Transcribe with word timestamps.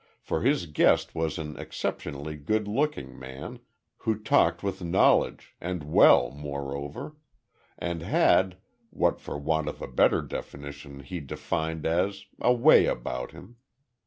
For 0.19 0.41
his 0.41 0.65
guest 0.65 1.13
was 1.13 1.37
an 1.37 1.55
exceptionally 1.59 2.35
good 2.35 2.67
looking 2.67 3.19
man, 3.19 3.59
who 3.97 4.17
talked 4.17 4.63
with 4.63 4.83
knowledge, 4.83 5.53
and 5.61 5.83
well, 5.83 6.31
moreover; 6.31 7.17
and 7.77 8.01
had 8.01 8.57
what 8.89 9.19
for 9.21 9.37
want 9.37 9.67
of 9.69 9.79
a 9.79 9.85
better 9.87 10.23
definition 10.23 11.01
he 11.01 11.19
defined 11.19 11.85
as 11.85 12.25
a 12.39 12.51
way 12.51 12.87
about 12.87 13.29
him. 13.29 13.57